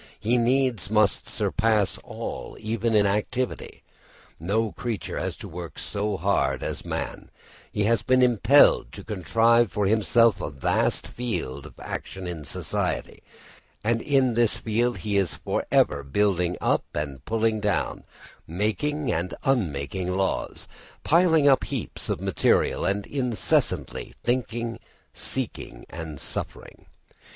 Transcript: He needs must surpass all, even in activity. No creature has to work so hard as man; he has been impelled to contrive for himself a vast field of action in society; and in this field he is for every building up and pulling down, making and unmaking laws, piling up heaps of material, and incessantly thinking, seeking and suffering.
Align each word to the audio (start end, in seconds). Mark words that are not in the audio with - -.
He 0.19 0.35
needs 0.35 0.89
must 0.89 1.27
surpass 1.29 1.99
all, 2.03 2.57
even 2.59 2.95
in 2.95 3.05
activity. 3.05 3.83
No 4.39 4.71
creature 4.71 5.19
has 5.19 5.35
to 5.37 5.47
work 5.47 5.77
so 5.77 6.17
hard 6.17 6.63
as 6.63 6.83
man; 6.83 7.29
he 7.71 7.83
has 7.83 8.01
been 8.01 8.23
impelled 8.23 8.91
to 8.93 9.03
contrive 9.03 9.71
for 9.71 9.85
himself 9.85 10.41
a 10.41 10.49
vast 10.49 11.05
field 11.05 11.67
of 11.67 11.79
action 11.79 12.25
in 12.25 12.45
society; 12.45 13.21
and 13.83 14.01
in 14.01 14.33
this 14.33 14.57
field 14.57 14.97
he 14.97 15.17
is 15.17 15.35
for 15.35 15.67
every 15.71 16.03
building 16.03 16.57
up 16.59 16.83
and 16.95 17.23
pulling 17.25 17.59
down, 17.59 18.03
making 18.47 19.13
and 19.13 19.35
unmaking 19.43 20.17
laws, 20.17 20.67
piling 21.03 21.47
up 21.47 21.63
heaps 21.65 22.09
of 22.09 22.19
material, 22.19 22.85
and 22.85 23.05
incessantly 23.05 24.15
thinking, 24.23 24.79
seeking 25.13 25.85
and 25.91 26.19
suffering. 26.19 26.87